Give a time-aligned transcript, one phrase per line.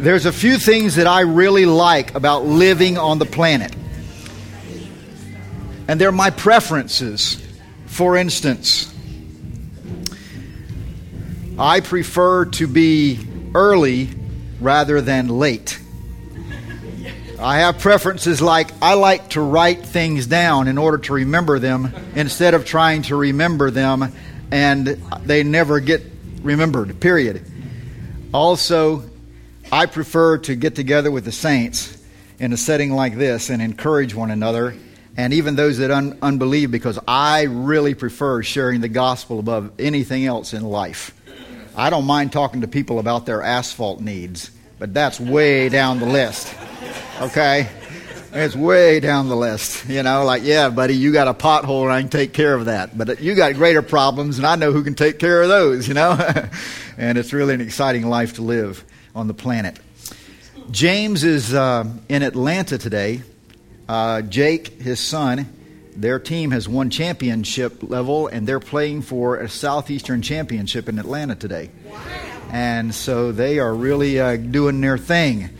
[0.00, 3.70] There's a few things that I really like about living on the planet.
[5.86, 7.46] And they're my preferences.
[7.84, 8.90] For instance,
[11.58, 13.20] I prefer to be
[13.54, 14.08] early
[14.58, 15.78] rather than late.
[17.38, 21.92] I have preferences like I like to write things down in order to remember them
[22.14, 24.10] instead of trying to remember them
[24.50, 24.86] and
[25.26, 26.00] they never get
[26.42, 27.44] remembered, period.
[28.32, 29.09] Also,
[29.72, 31.96] I prefer to get together with the saints
[32.38, 34.74] in a setting like this and encourage one another
[35.16, 40.26] and even those that un- unbelieve because I really prefer sharing the gospel above anything
[40.26, 41.14] else in life.
[41.76, 46.06] I don't mind talking to people about their asphalt needs, but that's way down the
[46.06, 46.54] list
[47.20, 47.68] okay?
[48.32, 49.88] It's way down the list.
[49.88, 52.66] You know, like, yeah, buddy, you got a pothole and I can take care of
[52.66, 52.96] that.
[52.96, 55.94] But you got greater problems and I know who can take care of those, you
[55.94, 56.12] know?
[56.98, 59.78] and it's really an exciting life to live on the planet.
[60.70, 63.22] James is uh, in Atlanta today.
[63.88, 65.46] Uh, Jake, his son,
[65.96, 71.34] their team has won championship level and they're playing for a Southeastern championship in Atlanta
[71.34, 71.70] today.
[72.52, 75.50] And so they are really uh, doing their thing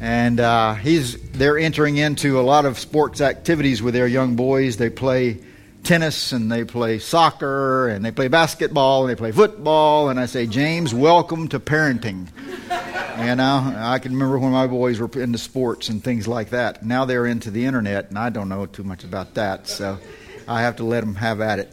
[0.00, 4.76] and uh, he's they're entering into a lot of sports activities with their young boys.
[4.76, 5.38] They play
[5.82, 10.08] tennis and they play soccer and they play basketball and they play football.
[10.10, 12.28] And I say, James, welcome to parenting.
[13.18, 16.84] you know, I can remember when my boys were into sports and things like that.
[16.84, 19.98] Now they're into the internet, and I don't know too much about that, so
[20.48, 21.72] I have to let them have at it.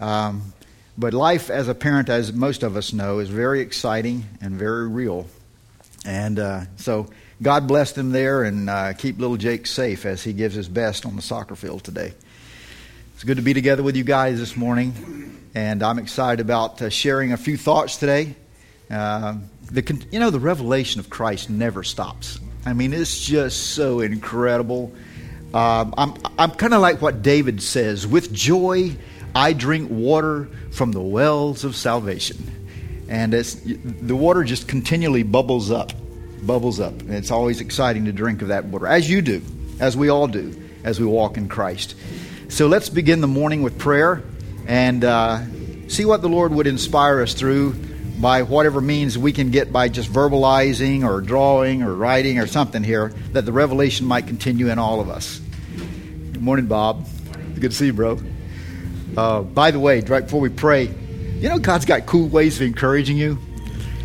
[0.00, 0.52] Um,
[0.96, 4.86] but life as a parent, as most of us know, is very exciting and very
[4.88, 5.26] real.
[6.04, 7.08] And uh, so
[7.42, 11.06] God bless them there and uh, keep little Jake safe as he gives his best
[11.06, 12.12] on the soccer field today.
[13.14, 16.90] It's good to be together with you guys this morning, and I'm excited about uh,
[16.90, 18.34] sharing a few thoughts today.
[18.90, 19.36] Uh,
[19.70, 22.38] the, you know, the revelation of Christ never stops.
[22.66, 24.92] I mean, it's just so incredible.
[25.52, 28.96] Um, I'm, I'm kind of like what David says with joy,
[29.34, 32.50] I drink water from the wells of salvation.
[33.08, 35.92] And the water just continually bubbles up
[36.46, 36.92] bubbles up.
[37.00, 39.42] And it's always exciting to drink of that water, as you do,
[39.80, 41.94] as we all do, as we walk in Christ.
[42.48, 44.22] So let's begin the morning with prayer
[44.66, 45.42] and uh,
[45.88, 47.74] see what the Lord would inspire us through
[48.20, 52.82] by whatever means we can get by just verbalizing or drawing or writing or something
[52.82, 55.40] here, that the revelation might continue in all of us.
[55.76, 57.06] Good morning, Bob.
[57.54, 58.18] Good to see you, bro.
[59.16, 62.66] Uh, by the way, right before we pray, you know God's got cool ways of
[62.66, 63.38] encouraging you.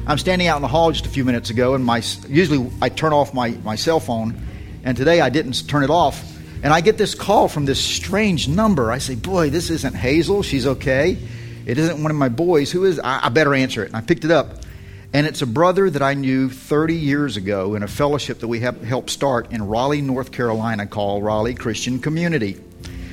[0.06, 2.90] I'm standing out in the hall just a few minutes ago, and my usually I
[2.90, 4.42] turn off my, my cell phone,
[4.84, 6.24] and today I didn't turn it off.
[6.62, 8.92] And I get this call from this strange number.
[8.92, 10.44] I say, Boy, this isn't Hazel.
[10.44, 11.18] She's okay.
[11.70, 12.72] It isn't one of my boys.
[12.72, 13.00] Who is?
[13.00, 13.90] I, I better answer it.
[13.90, 14.64] And I picked it up.
[15.14, 18.60] And it's a brother that I knew 30 years ago in a fellowship that we
[18.60, 22.60] helped start in Raleigh, North Carolina, called Raleigh Christian Community.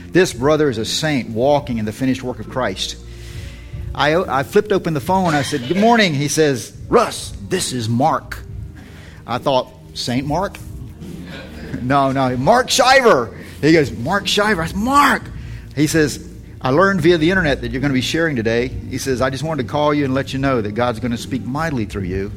[0.07, 2.97] This brother is a saint walking in the finished work of Christ.
[3.95, 5.35] I, I flipped open the phone.
[5.35, 6.15] I said, Good morning.
[6.15, 8.39] He says, Russ, this is Mark.
[9.27, 10.57] I thought, Saint Mark?
[11.83, 13.37] no, no, Mark Shiver.
[13.61, 14.63] He goes, Mark Shiver.
[14.63, 15.23] I said, Mark.
[15.75, 16.36] He says,
[16.67, 18.67] I learned via the internet that you're going to be sharing today.
[18.67, 21.13] He says, I just wanted to call you and let you know that God's going
[21.13, 22.33] to speak mightily through you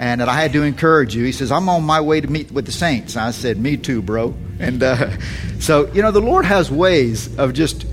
[0.00, 1.22] and that I had to encourage you.
[1.22, 3.16] He says, I'm on my way to meet with the saints.
[3.16, 4.34] I said, Me too, bro.
[4.58, 5.16] And uh,
[5.60, 7.86] so, you know, the Lord has ways of just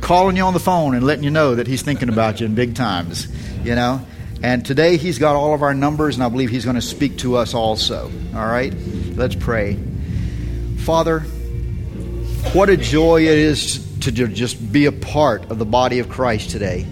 [0.00, 2.56] calling you on the phone and letting you know that He's thinking about you in
[2.56, 3.28] big times,
[3.64, 4.04] you know.
[4.42, 7.18] And today He's got all of our numbers, and I believe He's going to speak
[7.18, 8.10] to us also.
[8.34, 8.74] All right?
[9.14, 9.78] Let's pray.
[10.78, 11.20] Father,
[12.50, 16.50] what a joy it is to just be a part of the body of Christ
[16.50, 16.84] today.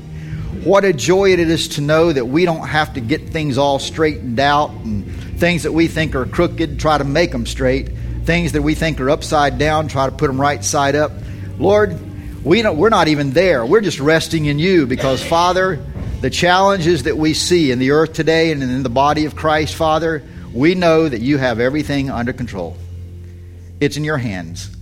[0.65, 3.79] What a joy it is to know that we don't have to get things all
[3.79, 5.07] straightened out and
[5.39, 7.91] things that we think are crooked, try to make them straight.
[8.25, 11.13] Things that we think are upside down, try to put them right side up.
[11.59, 11.97] Lord,
[12.45, 13.65] we don't, we're not even there.
[13.65, 15.85] We're just resting in you because, Father,
[16.21, 19.75] the challenges that we see in the earth today and in the body of Christ,
[19.75, 20.23] Father,
[20.53, 22.77] we know that you have everything under control.
[23.79, 24.75] It's in your hands,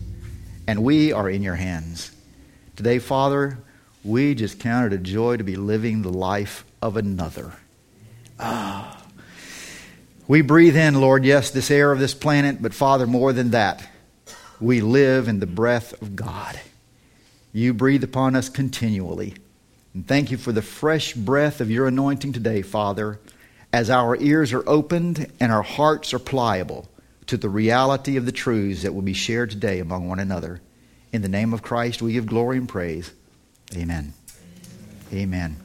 [0.67, 2.14] and we are in your hands.
[2.77, 3.59] Today, Father,
[4.03, 7.53] we just count it a joy to be living the life of another.
[8.39, 9.01] Ah.
[10.27, 13.87] We breathe in, Lord, yes, this air of this planet, but Father, more than that,
[14.61, 16.59] we live in the breath of God.
[17.53, 19.35] You breathe upon us continually.
[19.93, 23.21] And thank you for the fresh breath of your anointing today, Father,
[23.73, 26.89] as our ears are opened and our hearts are pliable
[27.27, 30.61] to the reality of the truths that will be shared today among one another.
[31.15, 33.13] In the name of Christ, we give glory and praise.
[33.77, 34.13] Amen.
[35.13, 35.57] Amen.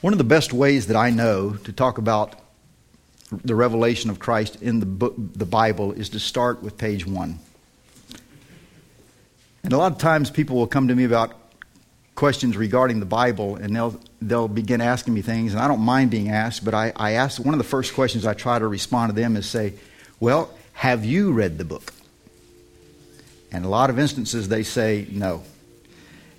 [0.00, 2.38] One of the best ways that I know to talk about
[3.32, 7.40] the revelation of Christ in the, book, the Bible is to start with page one.
[9.64, 11.32] And a lot of times people will come to me about
[12.14, 16.12] questions regarding the Bible, and they'll, they'll begin asking me things, and I don't mind
[16.12, 19.12] being asked, but I, I ask one of the first questions I try to respond
[19.12, 19.74] to them is say,
[20.20, 21.92] Well, have you read the book?
[23.54, 25.44] And a lot of instances they say no.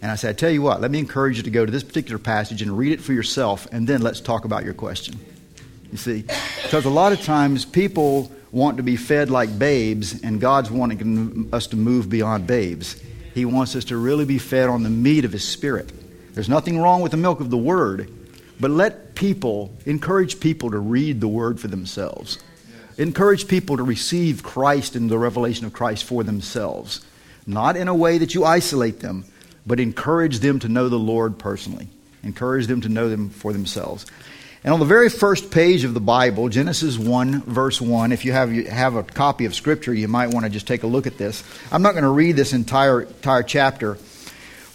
[0.01, 1.81] And I said, I tell you what, let me encourage you to go to this
[1.81, 5.17] particular passage and read it for yourself, and then let's talk about your question.
[5.91, 6.25] You see,
[6.63, 11.49] because a lot of times people want to be fed like babes, and God's wanting
[11.53, 13.01] us to move beyond babes.
[13.33, 15.93] He wants us to really be fed on the meat of His Spirit.
[16.33, 18.11] There's nothing wrong with the milk of the Word,
[18.59, 22.39] but let people, encourage people to read the Word for themselves.
[22.97, 27.05] Encourage people to receive Christ and the revelation of Christ for themselves.
[27.45, 29.25] Not in a way that you isolate them,
[29.65, 31.89] but encourage them to know the Lord personally.
[32.23, 34.05] Encourage them to know them for themselves.
[34.63, 38.31] And on the very first page of the Bible, Genesis 1, verse 1, if you
[38.31, 41.05] have, you have a copy of Scripture, you might want to just take a look
[41.05, 41.43] at this.
[41.71, 43.99] I'm not going to read this entire, entire chapter,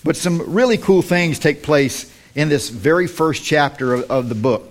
[0.05, 4.37] but some really cool things take place in this very first chapter of, of the
[4.37, 4.70] book.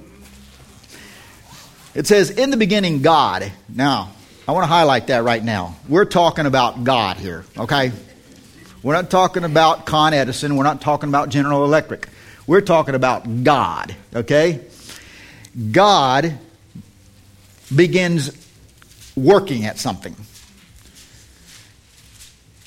[1.95, 3.51] It says, In the beginning, God.
[3.67, 4.11] Now,
[4.47, 5.75] I want to highlight that right now.
[5.87, 7.91] We're talking about God here, okay?
[8.81, 10.55] We're not talking about Con Edison.
[10.55, 12.07] We're not talking about General Electric.
[12.47, 14.61] We're talking about God, okay?
[15.71, 16.37] God
[17.75, 18.31] begins
[19.15, 20.15] working at something.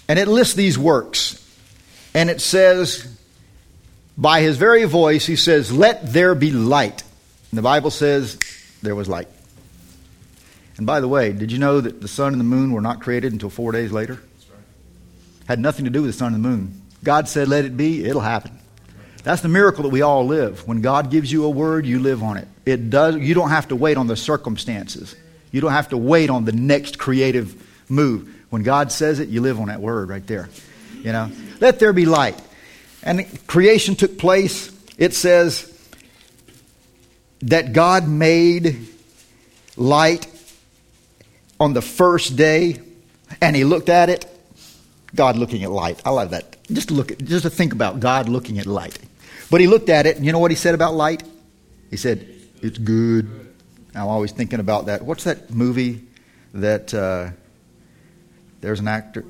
[0.08, 1.38] And it lists these works.
[2.14, 3.08] And it says,
[4.18, 7.02] by his very voice, he says, Let there be light.
[7.50, 8.38] And the Bible says,
[8.82, 9.28] There was light.
[10.76, 13.00] And by the way, did you know that the sun and the moon were not
[13.00, 14.20] created until four days later?
[15.46, 16.82] Had nothing to do with the sun and the moon.
[17.04, 18.58] God said, Let it be, it'll happen.
[19.22, 20.66] That's the miracle that we all live.
[20.66, 22.48] When God gives you a word, you live on it.
[22.66, 25.14] It does you don't have to wait on the circumstances.
[25.52, 27.54] You don't have to wait on the next creative
[27.88, 28.28] move.
[28.50, 30.48] When God says it, you live on that word right there.
[31.02, 31.30] You know?
[31.60, 32.40] Let there be light.
[33.02, 34.70] And creation took place.
[34.98, 35.71] It says
[37.42, 38.86] that God made
[39.76, 40.26] light
[41.58, 42.80] on the first day
[43.40, 44.26] and he looked at it.
[45.14, 46.00] God looking at light.
[46.04, 46.56] I love that.
[46.72, 48.98] Just to look at, just to think about God looking at light.
[49.50, 51.22] But he looked at it, and you know what he said about light?
[51.90, 52.26] He said,
[52.62, 53.28] It's good.
[53.94, 55.02] I'm always thinking about that.
[55.02, 56.02] What's that movie
[56.54, 57.30] that uh,
[58.62, 59.24] there's an actor?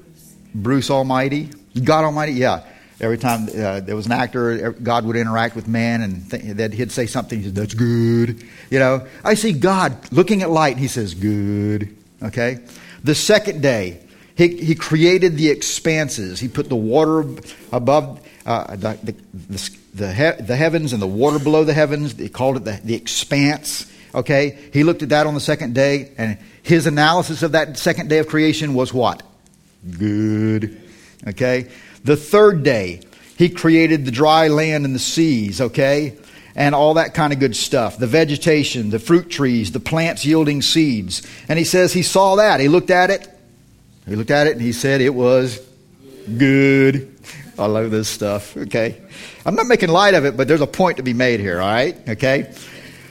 [0.55, 1.50] Bruce Almighty?
[1.82, 2.32] God Almighty?
[2.35, 2.65] Yeah.
[3.02, 6.72] Every time uh, there was an actor, God would interact with man, and th- that
[6.72, 7.38] he'd say something.
[7.38, 10.78] He said, "That's good." You know, I see God looking at light.
[10.78, 12.60] He says, "Good." Okay.
[13.02, 14.00] The second day,
[14.37, 16.40] he, he created the expanses.
[16.40, 17.25] He put the water
[17.72, 22.12] above uh, the, the, the, the, he, the, heavens and the water below the heavens.
[22.12, 23.90] He called it the, the expanse.
[24.14, 24.58] Okay?
[24.72, 28.19] He looked at that on the second day, and his analysis of that second day
[28.19, 29.22] of creation was what?
[29.98, 30.81] Good.
[31.26, 31.70] Okay?
[32.04, 33.00] The third day,
[33.37, 36.16] he created the dry land and the seas, okay?
[36.54, 37.99] And all that kind of good stuff.
[37.99, 41.22] The vegetation, the fruit trees, the plants yielding seeds.
[41.49, 42.60] And he says he saw that.
[42.60, 43.28] He looked at it.
[44.06, 45.60] He looked at it and he said it was
[46.37, 47.16] good.
[47.58, 49.00] I love this stuff, okay?
[49.46, 51.69] I'm not making light of it, but there's a point to be made here, all
[51.69, 51.96] right?
[52.08, 52.52] Okay?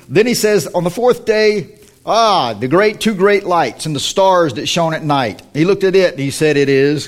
[0.09, 3.99] Then he says, on the fourth day, ah, the great two great lights and the
[3.99, 5.41] stars that shone at night.
[5.53, 7.07] He looked at it and he said, it is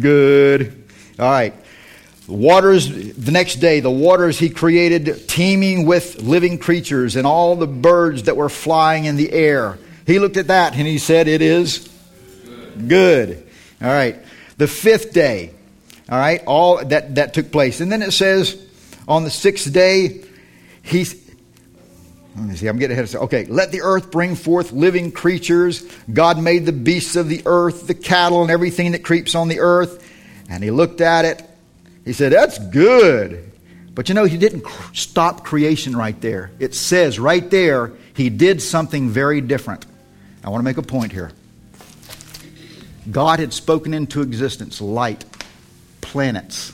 [0.00, 0.83] good.
[1.18, 1.54] All right.
[2.26, 7.66] Waters, the next day, the waters he created teeming with living creatures and all the
[7.66, 9.78] birds that were flying in the air.
[10.06, 11.88] He looked at that and he said, It is
[12.44, 12.88] good.
[12.88, 13.46] good.
[13.82, 14.16] All right.
[14.56, 15.50] The fifth day,
[16.08, 17.80] all right, all that, that took place.
[17.80, 18.60] And then it says,
[19.08, 20.22] on the sixth day,
[20.82, 21.04] he,
[22.36, 23.24] let me see, I'm getting ahead of myself.
[23.24, 25.82] Okay, let the earth bring forth living creatures.
[26.12, 29.60] God made the beasts of the earth, the cattle, and everything that creeps on the
[29.60, 30.02] earth.
[30.48, 31.42] And he looked at it.
[32.04, 33.50] He said, That's good.
[33.94, 36.50] But you know, he didn't stop creation right there.
[36.58, 39.86] It says right there, he did something very different.
[40.42, 41.30] I want to make a point here.
[43.10, 45.24] God had spoken into existence light,
[46.00, 46.72] planets,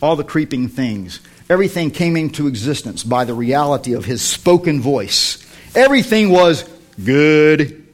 [0.00, 1.20] all the creeping things.
[1.48, 5.44] Everything came into existence by the reality of his spoken voice.
[5.74, 6.62] Everything was
[7.02, 7.86] good.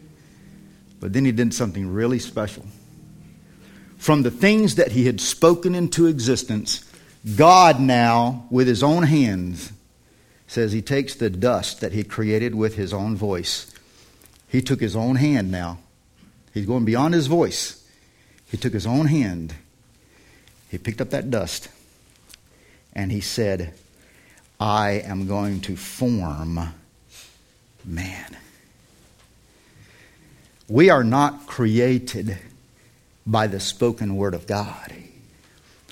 [1.00, 2.64] But then he did something really special.
[3.98, 6.84] From the things that he had spoken into existence,
[7.36, 9.72] God now, with his own hands,
[10.46, 13.72] says he takes the dust that he created with his own voice.
[14.48, 15.78] He took his own hand now.
[16.54, 17.86] He's going beyond his voice.
[18.50, 19.54] He took his own hand
[20.70, 21.68] he picked up that dust
[22.92, 23.74] and he said,
[24.60, 26.60] I am going to form
[27.84, 28.36] man.
[30.68, 32.38] We are not created
[33.28, 34.94] by the spoken word of God.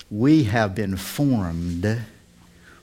[0.09, 2.01] We have been formed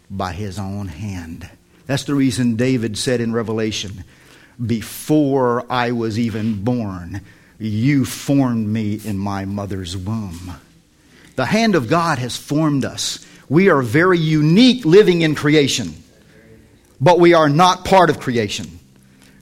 [0.08, 1.50] by his own hand.
[1.86, 4.04] That's the reason David said in Revelation,
[4.64, 7.20] Before I was even born,
[7.58, 10.54] you formed me in my mother's womb.
[11.34, 13.26] The hand of God has formed us.
[13.48, 15.94] We are very unique living in creation,
[17.00, 18.78] but we are not part of creation.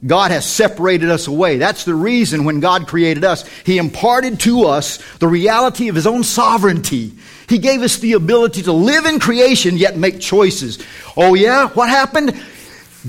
[0.05, 1.59] God has separated us away.
[1.59, 6.07] That's the reason when God created us, He imparted to us the reality of His
[6.07, 7.13] own sovereignty.
[7.49, 10.79] He gave us the ability to live in creation yet make choices.
[11.17, 11.69] Oh, yeah?
[11.69, 12.41] What happened?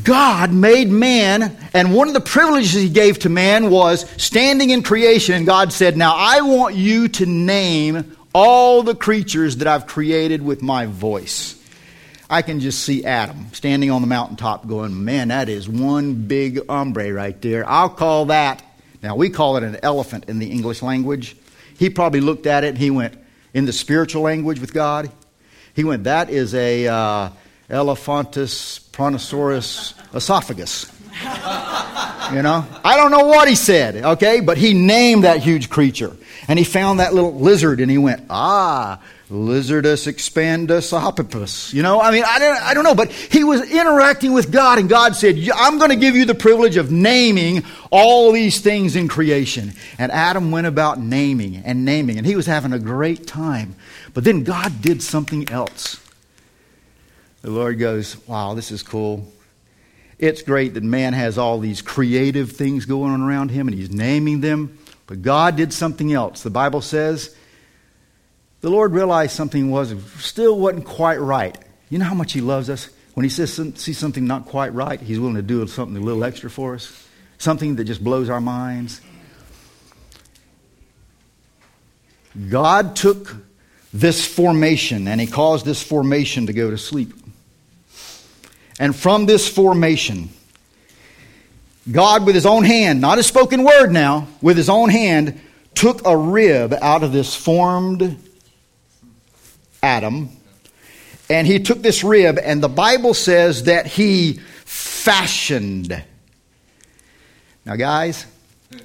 [0.04, 4.84] God made man, and one of the privileges He gave to man was standing in
[4.84, 9.88] creation, and God said, Now I want you to name all the creatures that I've
[9.88, 11.63] created with my voice.
[12.34, 16.68] I can just see Adam standing on the mountaintop going, Man, that is one big
[16.68, 17.64] hombre right there.
[17.70, 18.64] I'll call that.
[19.04, 21.36] Now, we call it an elephant in the English language.
[21.78, 23.20] He probably looked at it and he went,
[23.54, 25.12] in the spiritual language with God,
[25.76, 27.30] he went, That is a uh,
[27.70, 30.92] Elephantus brontosaurus esophagus.
[32.34, 32.66] you know?
[32.84, 34.40] I don't know what he said, okay?
[34.40, 36.18] But he named that huge creature.
[36.48, 39.00] And he found that little lizard and he went, Ah,
[39.34, 41.74] Lizardus expandus opipus.
[41.74, 44.78] You know, I mean, I don't, I don't know, but he was interacting with God,
[44.78, 48.96] and God said, I'm going to give you the privilege of naming all these things
[48.96, 49.74] in creation.
[49.98, 53.76] And Adam went about naming and naming, and he was having a great time.
[54.14, 56.00] But then God did something else.
[57.42, 59.28] The Lord goes, Wow, this is cool.
[60.20, 63.90] It's great that man has all these creative things going on around him, and he's
[63.90, 64.78] naming them.
[65.08, 66.44] But God did something else.
[66.44, 67.36] The Bible says,
[68.64, 71.58] the Lord realized something was still wasn't quite right.
[71.90, 72.88] You know how much He loves us?
[73.14, 76.24] When He says sees something not quite right, He's willing to do something a little
[76.24, 77.06] extra for us,
[77.38, 79.02] something that just blows our minds.
[82.50, 83.36] God took
[83.94, 87.12] this formation and He caused this formation to go to sleep.
[88.80, 90.30] And from this formation,
[91.92, 95.42] God, with His own hand, not a spoken word now, with His own hand,
[95.76, 98.30] took a rib out of this formed
[99.84, 100.30] Adam.
[101.30, 106.04] And he took this rib, and the Bible says that he fashioned.
[107.66, 108.26] Now, guys,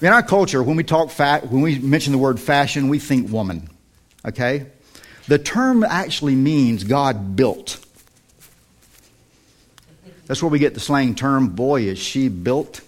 [0.00, 3.30] in our culture, when we talk fat, when we mention the word fashion, we think
[3.30, 3.68] woman.
[4.26, 4.66] Okay?
[5.26, 7.84] The term actually means God built.
[10.26, 12.80] That's where we get the slang term, boy, is she built.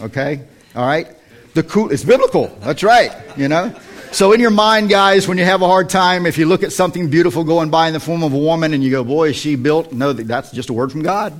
[0.00, 0.46] Okay?
[0.74, 1.08] All right?
[1.54, 2.48] The cool, it's biblical.
[2.60, 3.12] That's right.
[3.36, 3.74] You know?
[4.12, 6.72] So, in your mind, guys, when you have a hard time, if you look at
[6.72, 9.36] something beautiful going by in the form of a woman and you go, boy, is
[9.36, 9.92] she built?
[9.92, 11.38] No, that's just a word from God.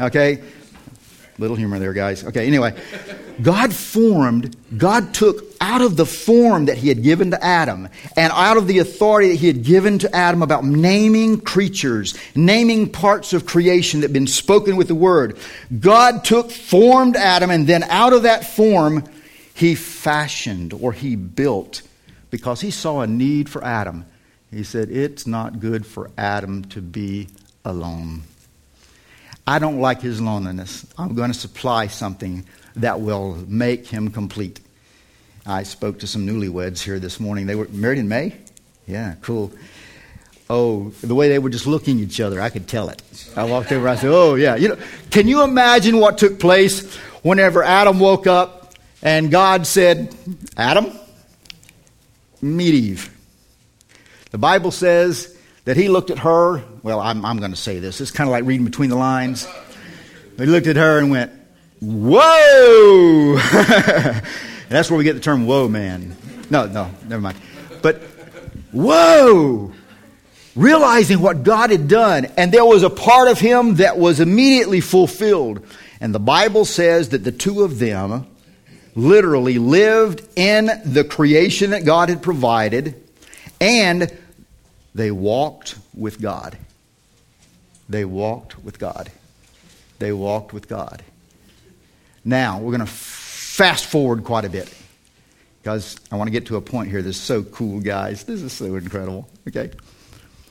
[0.00, 0.42] Okay?
[1.38, 2.24] Little humor there, guys.
[2.24, 2.74] Okay, anyway.
[3.42, 8.32] God formed, God took out of the form that He had given to Adam and
[8.32, 13.34] out of the authority that He had given to Adam about naming creatures, naming parts
[13.34, 15.36] of creation that had been spoken with the Word.
[15.78, 19.04] God took, formed Adam, and then out of that form,
[19.52, 21.82] He fashioned or He built
[22.36, 24.04] because he saw a need for Adam.
[24.50, 27.28] He said, It's not good for Adam to be
[27.64, 28.24] alone.
[29.46, 30.84] I don't like his loneliness.
[30.98, 32.44] I'm going to supply something
[32.76, 34.60] that will make him complete.
[35.46, 37.46] I spoke to some newlyweds here this morning.
[37.46, 38.36] They were married in May?
[38.86, 39.50] Yeah, cool.
[40.50, 43.00] Oh, the way they were just looking at each other, I could tell it.
[43.34, 44.56] I walked over, I said, Oh, yeah.
[44.56, 44.78] You know,
[45.10, 50.14] can you imagine what took place whenever Adam woke up and God said,
[50.58, 50.92] Adam,
[52.42, 53.10] Eve.
[54.30, 56.62] The Bible says that he looked at her.
[56.82, 58.00] Well, I'm, I'm going to say this.
[58.00, 59.46] It's kind of like reading between the lines.
[60.36, 61.32] He looked at her and went,
[61.80, 63.36] Whoa!
[64.68, 66.16] that's where we get the term whoa man.
[66.48, 67.38] No, no, never mind.
[67.82, 68.02] But
[68.72, 69.72] whoa!
[70.54, 74.80] Realizing what God had done, and there was a part of him that was immediately
[74.80, 75.66] fulfilled.
[76.00, 78.26] And the Bible says that the two of them
[78.96, 83.00] literally lived in the creation that God had provided,
[83.60, 84.10] and
[84.94, 86.56] they walked with God.
[87.88, 89.12] They walked with God.
[89.98, 91.02] They walked with God.
[92.24, 94.74] Now, we're going to fast forward quite a bit
[95.62, 98.24] because I want to get to a point here that's so cool, guys.
[98.24, 99.28] This is so incredible.
[99.48, 99.70] Okay?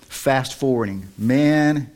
[0.02, 1.08] Fast forwarding.
[1.18, 1.92] Man,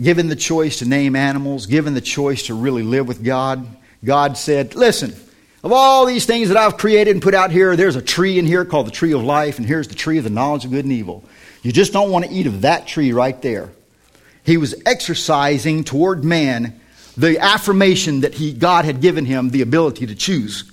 [0.00, 3.66] given the choice to name animals, given the choice to really live with God,
[4.06, 5.14] God said, Listen,
[5.64, 8.46] of all these things that I've created and put out here, there's a tree in
[8.46, 10.84] here called the tree of life, and here's the tree of the knowledge of good
[10.84, 11.24] and evil.
[11.62, 13.70] You just don't want to eat of that tree right there.
[14.44, 16.80] He was exercising toward man
[17.16, 20.70] the affirmation that he, God had given him the ability to choose.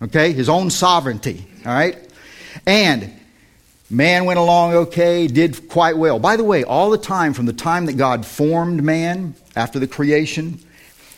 [0.00, 0.32] Okay?
[0.32, 1.44] His own sovereignty.
[1.66, 1.98] All right?
[2.64, 3.12] And
[3.90, 6.20] man went along okay, did quite well.
[6.20, 9.88] By the way, all the time, from the time that God formed man after the
[9.88, 10.60] creation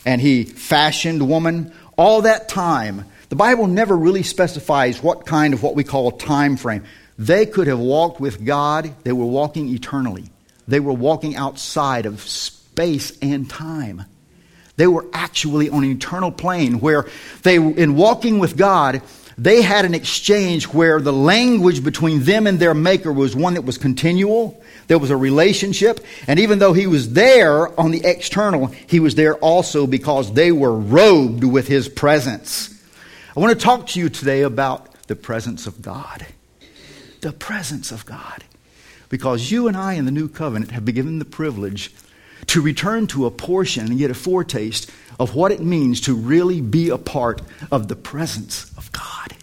[0.08, 5.62] and he fashioned woman, all that time, the Bible never really specifies what kind of
[5.62, 6.84] what we call time frame.
[7.18, 10.30] They could have walked with God, they were walking eternally.
[10.66, 14.06] They were walking outside of space and time.
[14.76, 17.06] They were actually on an eternal plane where
[17.42, 19.02] they, in walking with God,
[19.36, 23.66] they had an exchange where the language between them and their maker was one that
[23.66, 24.58] was continual.
[24.88, 26.04] There was a relationship.
[26.26, 30.50] And even though he was there on the external, he was there also because they
[30.50, 32.74] were robed with his presence.
[33.36, 36.26] I want to talk to you today about the presence of God.
[37.20, 38.44] The presence of God.
[39.08, 41.94] Because you and I in the new covenant have been given the privilege
[42.48, 44.90] to return to a portion and get a foretaste
[45.20, 49.34] of what it means to really be a part of the presence of God.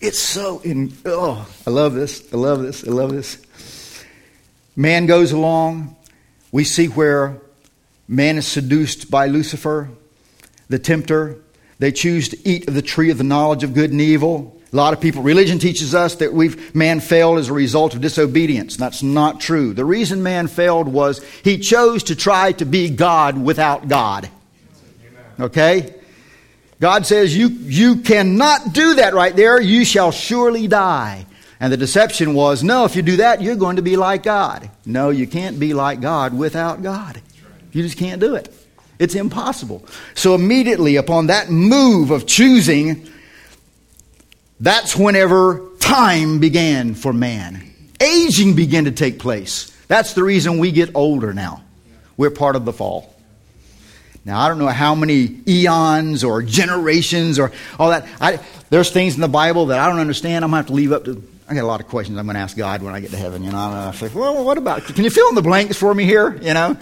[0.00, 2.32] It's so in oh, I love this.
[2.32, 2.86] I love this.
[2.86, 3.43] I love this.
[4.76, 5.96] Man goes along.
[6.50, 7.40] We see where
[8.08, 9.88] man is seduced by Lucifer,
[10.68, 11.38] the tempter.
[11.78, 14.60] They choose to eat of the tree of the knowledge of good and evil.
[14.72, 18.00] A lot of people, religion teaches us that we've, man failed as a result of
[18.00, 18.76] disobedience.
[18.76, 19.72] That's not true.
[19.72, 24.28] The reason man failed was he chose to try to be God without God.
[25.38, 25.94] Okay?
[26.80, 29.60] God says, you, you cannot do that right there.
[29.60, 31.26] You shall surely die.
[31.60, 34.70] And the deception was, no, if you do that, you're going to be like God.
[34.84, 37.20] No, you can't be like God without God.
[37.72, 38.52] You just can't do it.
[38.98, 39.84] It's impossible.
[40.14, 43.08] So immediately upon that move of choosing,
[44.60, 47.70] that's whenever time began for man.
[48.00, 49.70] Aging began to take place.
[49.88, 51.62] That's the reason we get older now.
[52.16, 53.13] We're part of the fall.
[54.24, 58.06] Now, I don't know how many eons or generations or all that.
[58.20, 60.44] I, there's things in the Bible that I don't understand.
[60.44, 61.22] I'm going to have to leave up to.
[61.46, 63.18] I got a lot of questions I'm going to ask God when I get to
[63.18, 63.44] heaven.
[63.44, 64.84] You know, I'm say, well, what about?
[64.84, 66.36] Can you fill in the blanks for me here?
[66.40, 66.76] You know,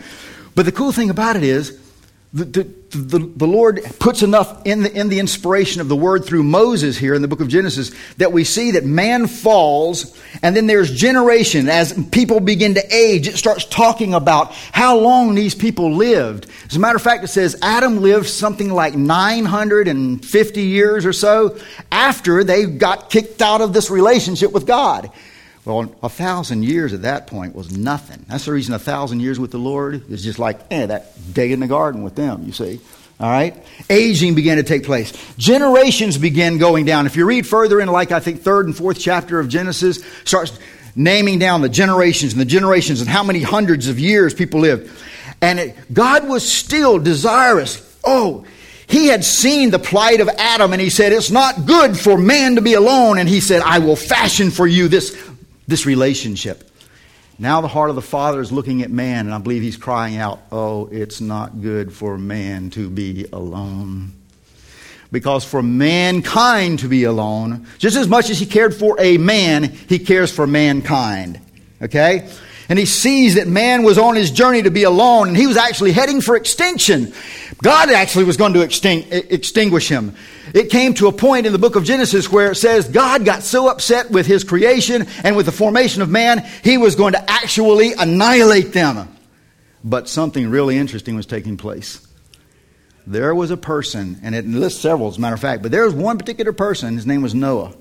[0.54, 1.81] but the cool thing about it is
[2.34, 2.62] the, the,
[2.98, 6.96] the, the, Lord puts enough in the, in the inspiration of the word through Moses
[6.96, 10.90] here in the book of Genesis that we see that man falls and then there's
[10.90, 11.68] generation.
[11.68, 16.46] As people begin to age, it starts talking about how long these people lived.
[16.70, 21.58] As a matter of fact, it says Adam lived something like 950 years or so
[21.90, 25.10] after they got kicked out of this relationship with God.
[25.64, 28.24] Well, a thousand years at that point was nothing.
[28.28, 31.52] That's the reason a thousand years with the Lord is just like eh, that day
[31.52, 32.80] in the garden with them, you see.
[33.20, 33.56] All right?
[33.88, 35.12] Aging began to take place.
[35.36, 37.06] Generations began going down.
[37.06, 40.58] If you read further in, like I think, third and fourth chapter of Genesis, starts
[40.96, 44.90] naming down the generations and the generations and how many hundreds of years people lived.
[45.40, 47.96] And it, God was still desirous.
[48.02, 48.44] Oh,
[48.88, 52.56] he had seen the plight of Adam and he said, It's not good for man
[52.56, 53.18] to be alone.
[53.18, 55.16] And he said, I will fashion for you this
[55.72, 56.70] this relationship.
[57.38, 60.18] Now the heart of the Father is looking at man, and I believe he's crying
[60.18, 64.12] out, Oh, it's not good for man to be alone.
[65.10, 69.64] Because for mankind to be alone, just as much as he cared for a man,
[69.64, 71.40] he cares for mankind.
[71.80, 72.28] Okay?
[72.72, 75.58] And he sees that man was on his journey to be alone, and he was
[75.58, 77.12] actually heading for extinction.
[77.62, 80.16] God actually was going to extinguish him.
[80.54, 83.42] It came to a point in the book of Genesis where it says God got
[83.42, 87.30] so upset with his creation and with the formation of man, he was going to
[87.30, 89.06] actually annihilate them.
[89.84, 92.08] But something really interesting was taking place.
[93.06, 95.84] There was a person, and it lists several as a matter of fact, but there
[95.84, 97.74] was one particular person, his name was Noah.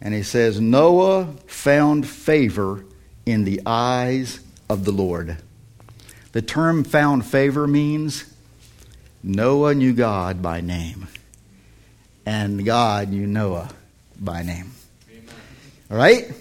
[0.00, 2.86] And he says, Noah found favor
[3.26, 5.36] in the eyes of the Lord.
[6.32, 8.24] The term found favor means
[9.22, 11.06] Noah knew God by name,
[12.26, 13.70] and God knew Noah
[14.18, 14.72] by name.
[15.10, 15.34] Amen.
[15.90, 16.32] All right?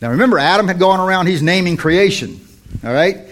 [0.00, 2.40] Now remember, Adam had gone around, he's naming creation.
[2.82, 3.28] All right?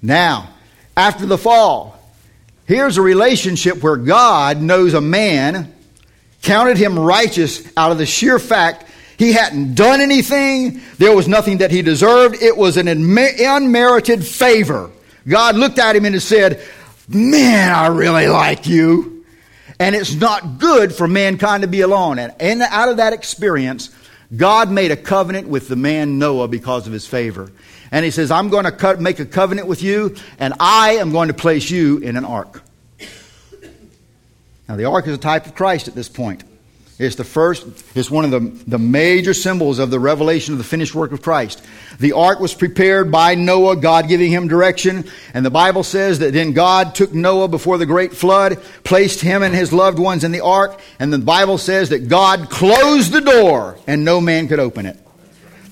[0.00, 0.48] Now,
[0.96, 2.00] after the fall,
[2.66, 5.74] here's a relationship where God knows a man,
[6.42, 8.85] counted him righteous out of the sheer fact
[9.18, 10.80] he hadn't done anything.
[10.98, 12.42] There was nothing that he deserved.
[12.42, 14.90] It was an unmerited favor.
[15.26, 16.62] God looked at him and said,
[17.08, 19.24] Man, I really like you.
[19.78, 22.18] And it's not good for mankind to be alone.
[22.18, 23.94] And out of that experience,
[24.34, 27.52] God made a covenant with the man Noah because of his favor.
[27.92, 31.28] And he says, I'm going to make a covenant with you, and I am going
[31.28, 32.62] to place you in an ark.
[34.68, 36.42] Now, the ark is a type of Christ at this point.
[36.98, 40.64] It's the first, it's one of the, the major symbols of the revelation of the
[40.64, 41.62] finished work of Christ.
[41.98, 45.04] The ark was prepared by Noah, God giving him direction.
[45.34, 49.42] And the Bible says that then God took Noah before the great flood, placed him
[49.42, 50.80] and his loved ones in the ark.
[50.98, 54.98] And the Bible says that God closed the door and no man could open it.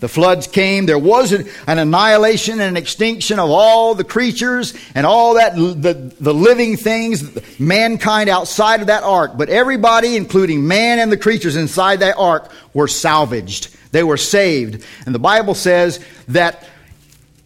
[0.04, 0.84] The floods came.
[0.84, 5.94] There was an annihilation and an extinction of all the creatures and all that, the,
[6.20, 9.38] the living things, mankind outside of that ark.
[9.38, 13.74] But everybody, including man and the creatures inside that ark, were salvaged.
[13.92, 14.84] They were saved.
[15.06, 16.68] And the Bible says that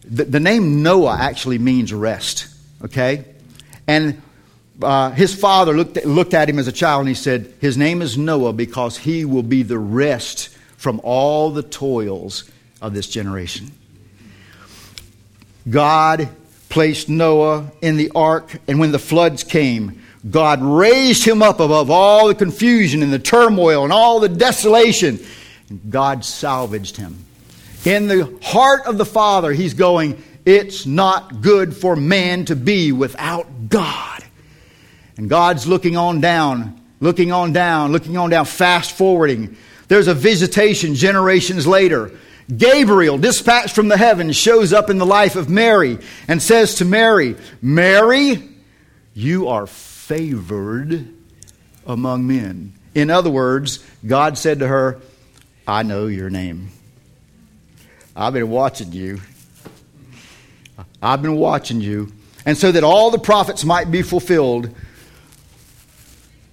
[0.03, 2.49] the, the name Noah actually means rest.
[2.83, 3.25] Okay?
[3.87, 4.21] And
[4.83, 7.77] uh, his father looked at, looked at him as a child and he said, His
[7.77, 12.49] name is Noah because he will be the rest from all the toils
[12.81, 13.71] of this generation.
[15.69, 16.29] God
[16.69, 21.91] placed Noah in the ark, and when the floods came, God raised him up above
[21.91, 25.19] all the confusion and the turmoil and all the desolation.
[25.91, 27.25] God salvaged him.
[27.85, 32.93] In the heart of the Father, he's going, It's not good for man to be
[32.93, 34.25] without God.
[35.17, 39.57] And God's looking on down, looking on down, looking on down, fast forwarding
[39.89, 42.13] there's a visitation generations later.
[42.55, 45.99] Gabriel, dispatched from the heavens, shows up in the life of Mary
[46.29, 48.43] and says to Mary, Mary,
[49.15, 51.09] you are favored
[51.87, 52.73] among men.
[52.95, 55.01] In other words, God said to her,
[55.67, 56.71] I know your name.
[58.17, 59.21] I've been watching you.
[61.03, 62.13] I've been watching you.
[62.47, 64.75] And so that all the prophets might be fulfilled,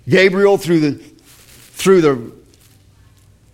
[0.07, 2.31] Gabriel, through the, through the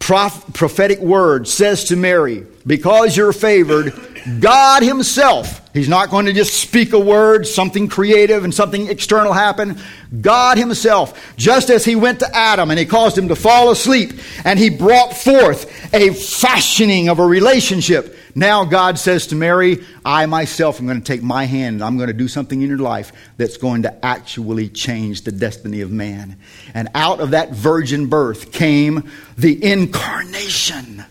[0.02, 3.94] prophetic word says to Mary, because you're favored,
[4.40, 9.32] God Himself, He's not going to just speak a word, something creative and something external
[9.32, 9.80] happen.
[10.20, 14.14] God Himself, just as He went to Adam and He caused him to fall asleep
[14.44, 20.26] and He brought forth a fashioning of a relationship now God says to Mary, I
[20.26, 22.78] myself am going to take my hand and I'm going to do something in your
[22.78, 26.38] life that's going to actually change the destiny of man.
[26.74, 31.06] And out of that virgin birth came the incarnation.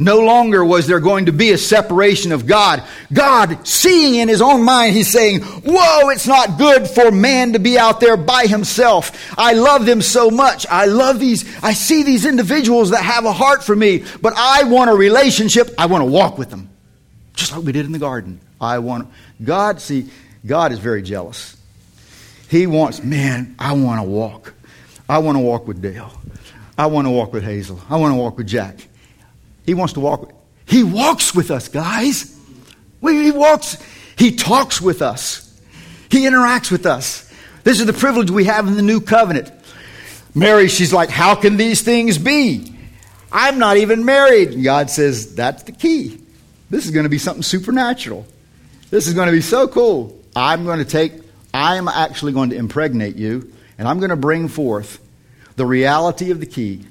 [0.00, 2.82] No longer was there going to be a separation of God.
[3.12, 7.58] God, seeing in his own mind, he's saying, Whoa, it's not good for man to
[7.58, 9.34] be out there by himself.
[9.36, 10.66] I love them so much.
[10.70, 14.64] I love these, I see these individuals that have a heart for me, but I
[14.64, 15.74] want a relationship.
[15.76, 16.70] I want to walk with them.
[17.34, 18.40] Just like we did in the garden.
[18.58, 19.06] I want,
[19.44, 20.08] God, see,
[20.46, 21.58] God is very jealous.
[22.48, 24.54] He wants, man, I want to walk.
[25.10, 26.10] I want to walk with Dale.
[26.78, 27.78] I want to walk with Hazel.
[27.90, 28.86] I want to walk with Jack.
[29.64, 30.22] He wants to walk.
[30.22, 30.36] With.
[30.66, 32.36] He walks with us, guys.
[33.02, 33.76] He walks.
[34.16, 35.46] He talks with us.
[36.10, 37.32] He interacts with us.
[37.64, 39.50] This is the privilege we have in the new covenant.
[40.34, 42.74] Mary, she's like, How can these things be?
[43.32, 44.62] I'm not even married.
[44.62, 46.20] God says, That's the key.
[46.68, 48.26] This is going to be something supernatural.
[48.90, 50.18] This is going to be so cool.
[50.34, 51.12] I'm going to take,
[51.52, 55.00] I'm actually going to impregnate you, and I'm going to bring forth
[55.56, 56.84] the reality of the key,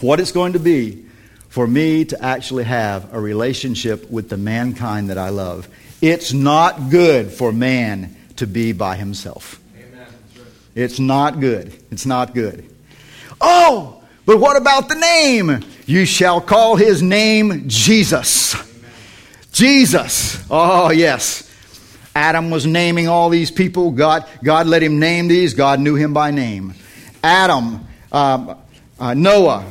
[0.00, 1.06] what it's going to be,
[1.50, 5.68] for me to actually have a relationship with the mankind that I love.
[6.00, 9.60] It's not good for man to be by himself.
[9.76, 10.06] Amen.
[10.76, 11.74] It's not good.
[11.90, 12.70] It's not good.
[13.40, 15.64] Oh, but what about the name?
[15.86, 18.54] You shall call his name Jesus.
[18.54, 18.90] Amen.
[19.52, 20.44] Jesus.
[20.48, 21.50] Oh, yes.
[22.14, 23.90] Adam was naming all these people.
[23.90, 25.54] God, God let him name these.
[25.54, 26.74] God knew him by name.
[27.24, 28.56] Adam, um,
[29.00, 29.64] uh, Noah,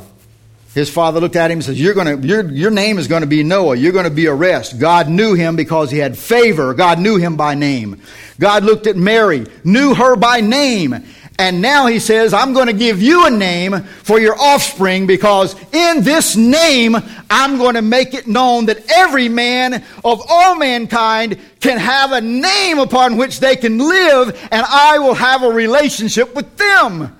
[0.73, 3.27] his father looked at him and says, You're gonna, your, your name is going to
[3.27, 3.75] be Noah.
[3.75, 4.79] You're going to be a rest.
[4.79, 6.73] God knew him because he had favor.
[6.73, 8.01] God knew him by name.
[8.39, 11.03] God looked at Mary, knew her by name.
[11.39, 15.55] And now he says, I'm going to give you a name for your offspring because
[15.73, 16.97] in this name,
[17.29, 22.19] I'm going to make it known that every man of all mankind can have a
[22.19, 27.15] name upon which they can live and I will have a relationship with them.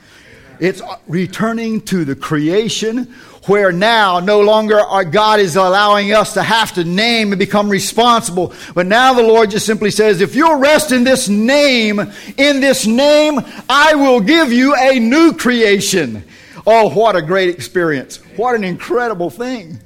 [0.60, 3.16] It's returning to the creation
[3.50, 7.68] where now no longer our God is allowing us to have to name and become
[7.70, 8.54] responsible.
[8.76, 12.00] But now the Lord just simply says, if you'll rest in this name,
[12.38, 16.24] in this name, I will give you a new creation.
[16.68, 18.18] Oh, what a great experience.
[18.38, 19.80] What an incredible thing.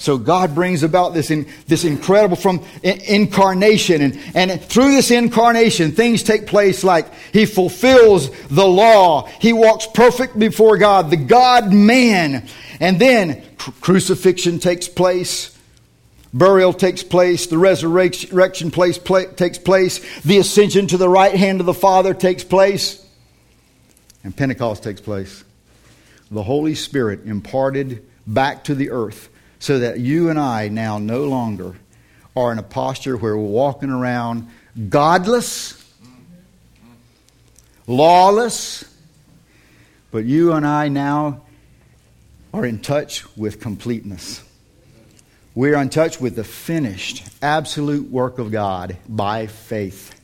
[0.00, 4.00] So God brings about this, in, this incredible from incarnation.
[4.00, 9.26] And, and through this incarnation, things take place like He fulfills the law.
[9.26, 12.48] He walks perfect before God, the God man.
[12.80, 15.54] And then cr- crucifixion takes place.
[16.32, 18.98] Burial takes place, the resurrection place,
[19.36, 23.04] takes place, the ascension to the right hand of the Father takes place,
[24.22, 25.42] and Pentecost takes place.
[26.30, 29.28] the Holy Spirit imparted back to the earth
[29.60, 31.76] so that you and I now no longer
[32.34, 34.48] are in a posture where we're walking around
[34.88, 35.76] godless,
[37.86, 38.84] lawless,
[40.10, 41.42] but you and I now
[42.52, 44.42] are in touch with completeness.
[45.54, 50.18] We are in touch with the finished, absolute work of God by faith.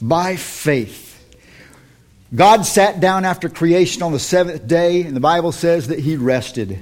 [0.00, 1.10] By faith.
[2.34, 6.16] God sat down after creation on the seventh day, and the Bible says that he
[6.16, 6.78] rested.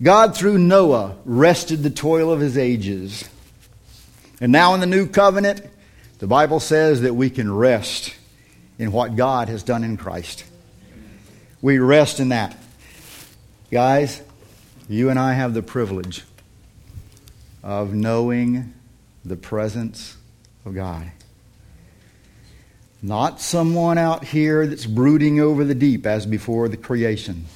[0.00, 3.28] God, through Noah, rested the toil of his ages.
[4.40, 5.62] And now in the new covenant,
[6.18, 8.14] the Bible says that we can rest
[8.78, 10.44] in what God has done in Christ.
[11.60, 12.56] We rest in that.
[13.70, 14.22] Guys,
[14.88, 16.24] you and I have the privilege
[17.62, 18.72] of knowing
[19.24, 20.16] the presence
[20.64, 21.10] of God.
[23.02, 27.46] Not someone out here that's brooding over the deep as before the creation,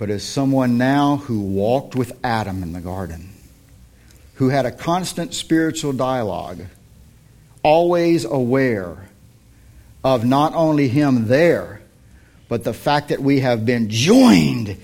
[0.00, 3.28] but as someone now who walked with Adam in the garden,
[4.36, 6.62] who had a constant spiritual dialogue,
[7.62, 9.10] always aware
[10.02, 11.82] of not only him there,
[12.48, 14.78] but the fact that we have been joined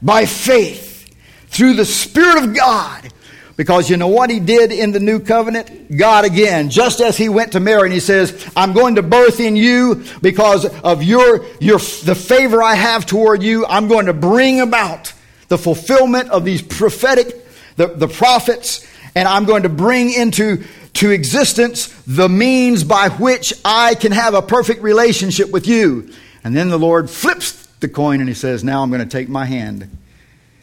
[0.00, 1.12] by faith
[1.48, 3.12] through the Spirit of God.
[3.56, 5.96] Because you know what he did in the new covenant?
[5.96, 9.40] God again, just as he went to Mary and he says, I'm going to birth
[9.40, 13.66] in you because of your, your, the favor I have toward you.
[13.66, 15.12] I'm going to bring about
[15.48, 21.10] the fulfillment of these prophetic, the, the prophets, and I'm going to bring into to
[21.10, 26.10] existence the means by which I can have a perfect relationship with you.
[26.44, 29.28] And then the Lord flips the coin and he says, Now I'm going to take
[29.28, 29.98] my hand.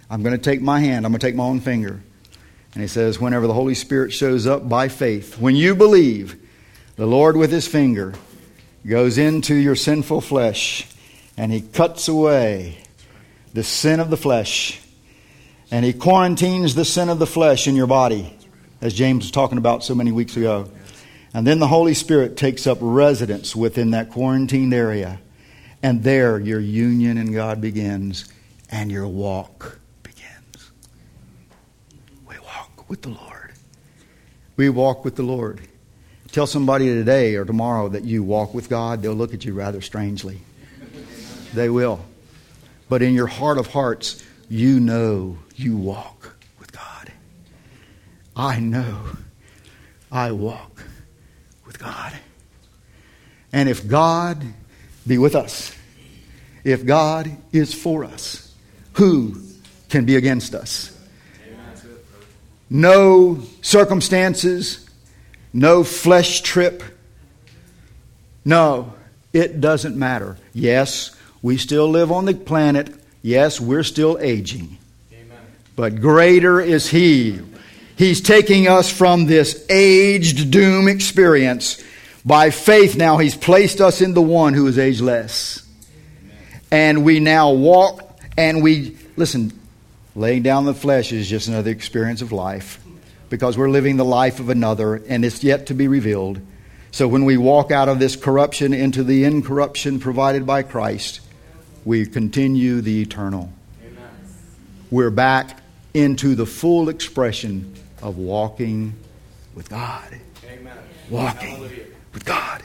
[0.10, 1.06] I'm going to take my hand.
[1.06, 2.02] I'm going to take my own finger.
[2.74, 6.36] And he says, Whenever the Holy Spirit shows up by faith, when you believe,
[6.96, 8.14] the Lord with his finger
[8.86, 10.88] goes into your sinful flesh
[11.38, 12.78] and he cuts away
[13.54, 14.82] the sin of the flesh
[15.72, 18.36] and he quarantines the sin of the flesh in your body,
[18.82, 20.70] as James was talking about so many weeks ago.
[21.34, 25.20] And then the Holy Spirit takes up residence within that quarantined area.
[25.84, 28.32] And there your union in God begins
[28.72, 30.72] and your walk begins.
[32.28, 32.36] We
[32.90, 33.54] with the Lord.
[34.58, 35.62] We walk with the Lord.
[36.32, 39.80] Tell somebody today or tomorrow that you walk with God, they'll look at you rather
[39.80, 40.42] strangely.
[41.54, 42.04] They will.
[42.90, 47.12] But in your heart of hearts, you know you walk with God.
[48.36, 49.06] I know
[50.12, 50.84] I walk
[51.66, 52.14] with God.
[53.54, 54.44] And if God
[55.10, 55.76] be with us.
[56.64, 58.54] If God is for us,
[58.94, 59.42] who
[59.90, 60.96] can be against us?
[62.70, 64.88] No circumstances,
[65.54, 66.84] no flesh trip.
[68.46, 68.94] No,
[69.34, 70.38] it doesn't matter.
[70.54, 72.94] Yes, we still live on the planet.
[73.22, 74.78] Yes, we're still aging.
[75.76, 77.40] But greater is He.
[77.98, 81.84] He's taking us from this aged doom experience
[82.26, 85.66] by faith, now He's placed us in the one who is ageless.
[86.72, 89.59] And we now walk and we, listen,
[90.20, 92.84] laying down the flesh is just another experience of life
[93.30, 96.42] because we're living the life of another and it's yet to be revealed.
[96.92, 101.22] So when we walk out of this corruption into the incorruption provided by Christ,
[101.86, 103.54] we continue the eternal.
[103.82, 104.10] Amen.
[104.92, 105.62] We're back
[105.94, 108.96] into the full expression of walking
[109.56, 110.20] with God.
[110.46, 110.78] Amen.
[111.10, 111.50] Walking.
[111.50, 112.62] Hallelujah with God.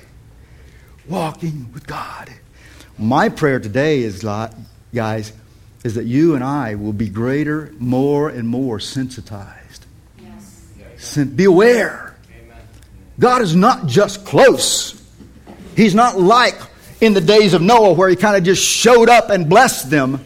[1.09, 2.33] Walking with God.
[2.99, 4.25] My prayer today is,
[4.93, 5.33] guys,
[5.85, 9.85] is that you and I will be greater, more and more sensitized.
[10.19, 11.17] Yes.
[11.19, 12.17] be aware.
[12.35, 12.57] Amen.
[13.21, 15.01] God is not just close.
[15.77, 16.59] He's not like
[17.03, 20.25] in the days of Noah where he kind of just showed up and blessed them.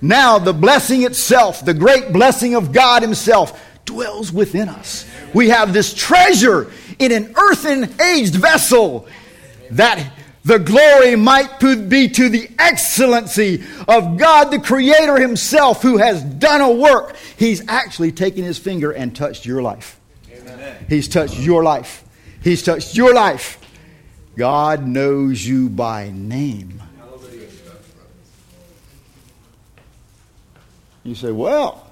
[0.00, 5.08] Now, the blessing itself, the great blessing of God Himself, dwells within us.
[5.34, 9.08] We have this treasure in an earthen aged vessel
[9.70, 10.12] that
[10.44, 16.60] the glory might be to the excellency of God the Creator Himself who has done
[16.60, 17.16] a work.
[17.36, 20.00] He's actually taken His finger and touched your life.
[20.30, 20.86] Amen.
[20.88, 22.04] He's touched your life.
[22.42, 23.58] He's touched your life.
[24.36, 26.82] God knows you by name.
[31.04, 31.90] You say, well,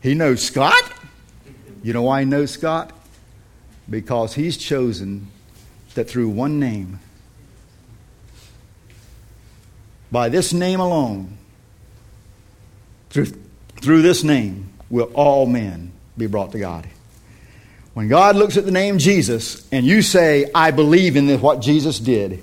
[0.00, 0.92] he knows Scott.
[1.82, 2.92] You know why he knows Scott?
[3.90, 5.31] Because he's chosen
[5.94, 6.98] that through one name,
[10.10, 11.38] by this name alone,
[13.10, 13.26] through,
[13.76, 16.86] through this name, will all men be brought to God.
[17.94, 21.98] When God looks at the name Jesus and you say, I believe in what Jesus
[21.98, 22.42] did,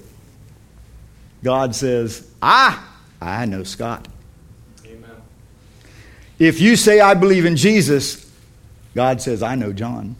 [1.43, 2.87] God says, Ah,
[3.21, 4.07] I know Scott.
[4.85, 5.09] Amen.
[6.37, 8.29] If you say, I believe in Jesus,
[8.93, 10.15] God says, I know John.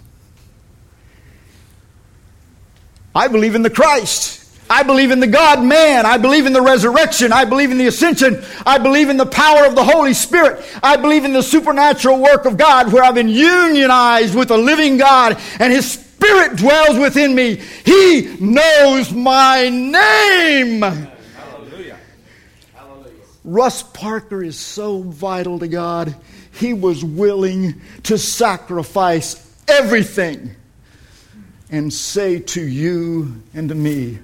[3.14, 4.40] I believe in the Christ.
[4.70, 6.06] I believe in the God man.
[6.06, 7.34] I believe in the resurrection.
[7.34, 8.44] I believe in the ascension.
[8.68, 10.64] I believe in the power of the Holy Spirit.
[10.84, 14.98] I believe in the supernatural work of God where I've been unionized with a living
[14.98, 17.56] God and His Spirit dwells within me.
[17.84, 20.82] He knows my name.
[20.82, 21.98] Hallelujah.
[22.76, 23.12] Hallelujah.
[23.44, 26.16] Russ Parker is so vital to God.
[26.52, 29.36] He was willing to sacrifice
[29.68, 30.56] everything
[31.72, 34.20] and say to you and to me,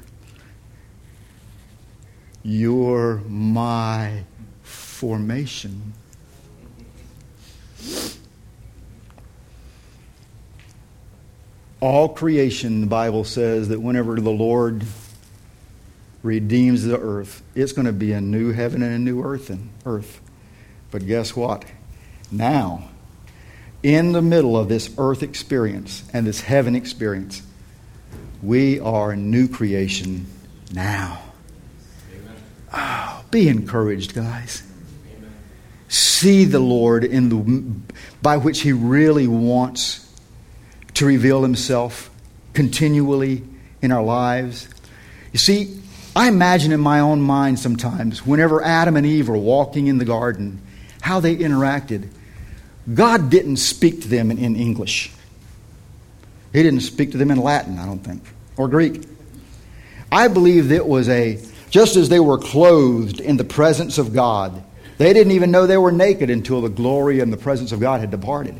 [2.43, 4.23] You're my
[4.63, 5.93] formation.
[11.81, 14.83] All creation, the Bible says that whenever the Lord
[16.23, 19.69] redeems the earth, it's going to be a new heaven and a new earth and
[19.85, 20.19] earth.
[20.89, 21.65] But guess what?
[22.31, 22.89] Now,
[23.85, 27.43] in the middle of this earth experience and this heaven experience,
[28.41, 30.25] we are a new creation
[30.73, 31.21] now.
[32.73, 34.63] Oh, be encouraged, guys.
[35.87, 37.91] See the Lord in the
[38.23, 40.11] by which He really wants
[40.95, 42.09] to reveal Himself
[42.53, 43.43] continually
[43.83, 44.67] in our lives.
[45.31, 45.79] You see,
[46.15, 50.05] I imagine in my own mind sometimes, whenever Adam and Eve were walking in the
[50.05, 50.59] garden,
[51.01, 52.09] how they interacted.
[52.93, 55.11] God didn't speak to them in English.
[56.53, 58.23] He didn't speak to them in Latin, I don't think,
[58.57, 59.03] or Greek.
[60.11, 64.63] I believe it was a, just as they were clothed in the presence of God,
[64.97, 67.99] they didn't even know they were naked until the glory and the presence of God
[67.99, 68.55] had departed.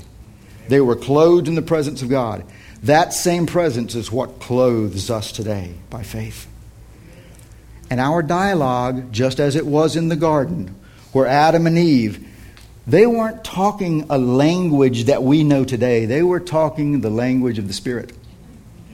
[0.67, 2.43] They were clothed in the presence of God.
[2.83, 6.47] That same presence is what clothes us today by faith.
[7.89, 10.75] And our dialogue, just as it was in the garden,
[11.13, 12.27] where Adam and Eve
[12.87, 16.05] they weren't talking a language that we know today.
[16.05, 18.13] They were talking the language of the Spirit.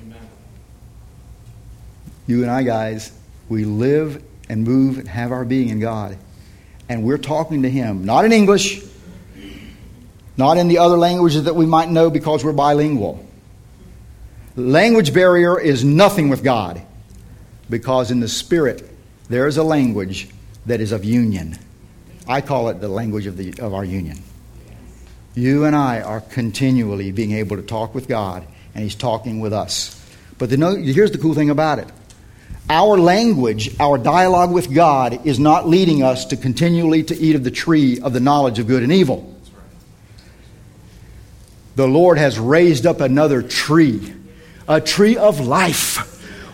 [0.01, 0.19] Amen.
[2.25, 3.12] You and I, guys,
[3.49, 6.17] we live and move and have our being in God.
[6.88, 8.82] And we're talking to Him, not in English,
[10.38, 13.25] not in the other languages that we might know because we're bilingual.
[14.56, 16.82] Language barrier is nothing with God
[17.69, 18.89] because in the Spirit
[19.30, 20.30] there is a language
[20.65, 21.58] that is of union.
[22.27, 24.21] I call it the language of, the, of our union.
[25.34, 29.53] You and I are continually being able to talk with God, and He's talking with
[29.53, 29.97] us.
[30.38, 31.88] But the, here's the cool thing about it
[32.69, 37.43] our language, our dialogue with God, is not leading us to continually to eat of
[37.43, 39.27] the tree of the knowledge of good and evil.
[41.75, 44.13] The Lord has raised up another tree,
[44.67, 46.07] a tree of life.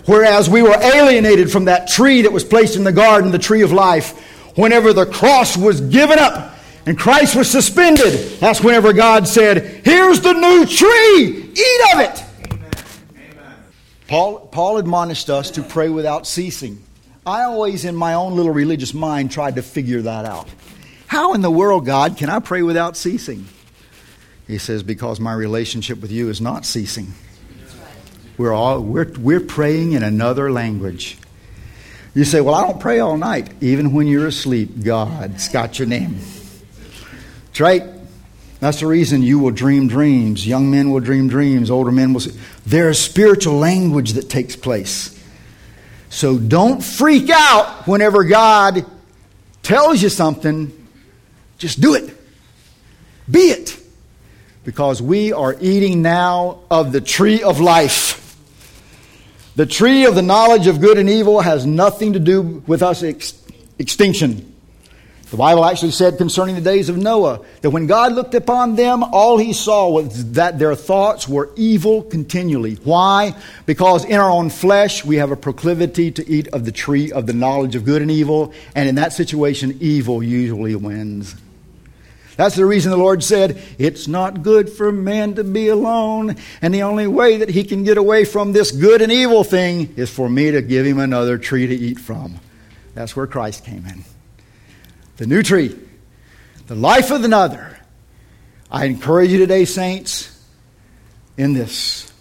[0.07, 3.61] Whereas we were alienated from that tree that was placed in the garden, the tree
[3.61, 4.23] of life,
[4.57, 10.19] whenever the cross was given up and Christ was suspended, that's whenever God said, Here's
[10.19, 12.23] the new tree, eat of it.
[14.07, 16.81] Paul, Paul admonished us to pray without ceasing.
[17.25, 20.47] I always, in my own little religious mind, tried to figure that out.
[21.07, 23.47] How in the world, God, can I pray without ceasing?
[24.47, 27.13] He says, Because my relationship with you is not ceasing.
[28.37, 31.17] We're, all, we're, we're praying in another language.
[32.17, 33.51] You say, Well, I don't pray all night.
[33.61, 36.17] Even when you're asleep, God's got your name.
[37.45, 37.83] That's right.
[38.59, 40.47] That's the reason you will dream dreams.
[40.47, 41.69] Young men will dream dreams.
[41.69, 42.21] Older men will.
[42.21, 42.35] See.
[42.65, 45.13] There's spiritual language that takes place.
[46.09, 48.83] So don't freak out whenever God
[49.61, 50.71] tells you something.
[51.59, 52.17] Just do it.
[53.29, 53.79] Be it.
[54.63, 58.16] Because we are eating now of the tree of life.
[59.57, 63.01] The tree of the knowledge of good and evil has nothing to do with us
[63.01, 63.41] ex-
[63.79, 64.53] extinction.
[65.31, 69.01] The Bible actually said concerning the days of Noah that when God looked upon them,
[69.01, 72.75] all he saw was that their thoughts were evil continually.
[72.83, 73.35] Why?
[73.65, 77.25] Because in our own flesh, we have a proclivity to eat of the tree of
[77.25, 81.33] the knowledge of good and evil, and in that situation, evil usually wins.
[82.37, 86.37] That's the reason the Lord said, It's not good for man to be alone.
[86.61, 89.95] And the only way that he can get away from this good and evil thing
[89.97, 92.39] is for me to give him another tree to eat from.
[92.93, 94.03] That's where Christ came in.
[95.17, 95.77] The new tree,
[96.67, 97.79] the life of another.
[98.69, 100.39] I encourage you today, saints,
[101.37, 102.11] in this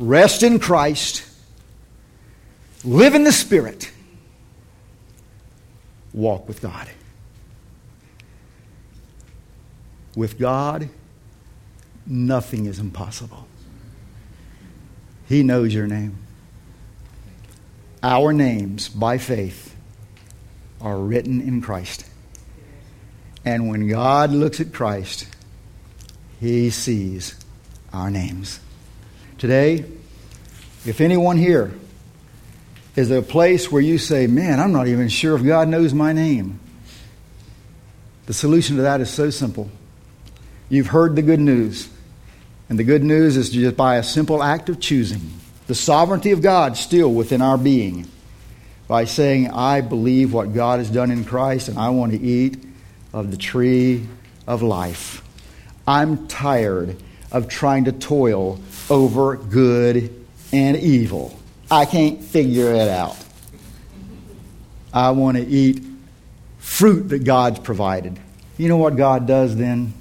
[0.00, 1.24] rest in Christ,
[2.82, 3.92] live in the Spirit,
[6.12, 6.88] walk with God.
[10.16, 10.88] With God,
[12.06, 13.46] nothing is impossible.
[15.28, 16.18] He knows your name.
[18.02, 19.74] our names by faith
[20.80, 22.04] are written in Christ.
[23.46, 25.26] And when God looks at Christ,
[26.38, 27.34] he sees
[27.92, 28.60] our names.
[29.38, 29.86] Today,
[30.84, 31.72] if anyone here
[32.94, 36.12] is a place where you say, Man, I'm not even sure if God knows my
[36.12, 36.60] name,
[38.26, 39.70] the solution to that is so simple.
[40.68, 41.88] You've heard the good news.
[42.68, 45.30] And the good news is just by a simple act of choosing
[45.66, 48.06] the sovereignty of God still within our being
[48.86, 52.62] by saying, I believe what God has done in Christ and I want to eat
[53.12, 54.06] of the tree
[54.46, 55.22] of life.
[55.86, 56.96] I'm tired
[57.32, 58.60] of trying to toil
[58.90, 61.38] over good and evil.
[61.70, 63.16] I can't figure it out.
[64.92, 65.82] I want to eat
[66.58, 68.18] fruit that God's provided.
[68.58, 69.94] You know what God does then?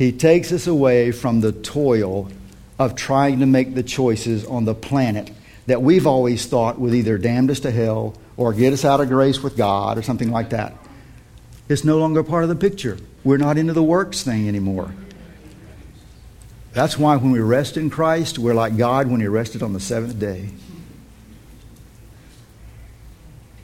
[0.00, 2.30] He takes us away from the toil
[2.78, 5.30] of trying to make the choices on the planet
[5.66, 9.10] that we've always thought would either damn us to hell or get us out of
[9.10, 10.72] grace with God or something like that.
[11.68, 12.96] It's no longer part of the picture.
[13.24, 14.94] We're not into the works thing anymore.
[16.72, 19.80] That's why when we rest in Christ, we're like God when He rested on the
[19.80, 20.48] seventh day.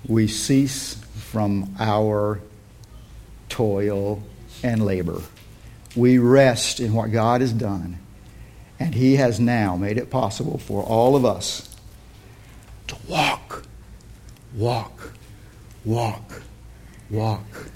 [0.07, 2.41] We cease from our
[3.49, 4.22] toil
[4.62, 5.22] and labor
[5.97, 7.99] we rest in what God has done.
[8.78, 11.74] And He has now made it possible for all of us
[12.88, 13.64] to walk,
[14.55, 15.12] walk,
[15.84, 16.42] walk,
[17.11, 17.70] walk.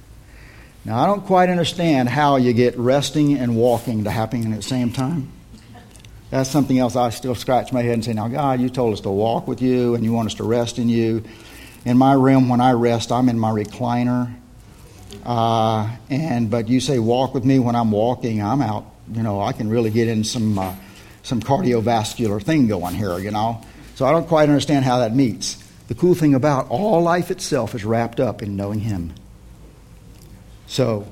[0.85, 4.63] Now, I don't quite understand how you get resting and walking to happening at the
[4.63, 5.33] same time.
[6.31, 9.01] That's something else I still scratch my head and say, Now, God, you told us
[9.01, 11.25] to walk with you and you want us to rest in you.
[11.85, 14.35] In my room, when I rest, I'm in my recliner
[15.25, 18.87] uh, and but you say walk with me when I'm walking, I'm out.
[19.13, 20.75] You know, I can really get in some uh,
[21.23, 23.19] some cardiovascular thing going here.
[23.19, 23.63] You know,
[23.95, 25.63] so I don't quite understand how that meets.
[25.89, 29.13] The cool thing about all life itself is wrapped up in knowing Him.
[30.67, 31.07] So,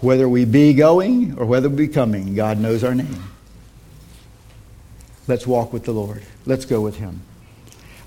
[0.00, 3.22] whether we be going or whether we be coming, God knows our name.
[5.28, 6.22] Let's walk with the Lord.
[6.46, 7.22] Let's go with Him.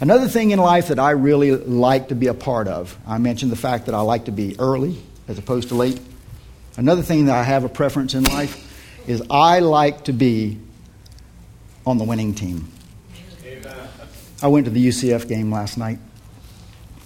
[0.02, 3.52] Another thing in life that I really like to be a part of, I mentioned
[3.52, 4.98] the fact that I like to be early
[5.30, 6.02] as opposed to late.
[6.76, 8.66] Another thing that I have a preference in life
[9.08, 10.60] is I like to be
[11.86, 12.70] on the winning team.
[14.42, 16.00] I went to the UCF game last night.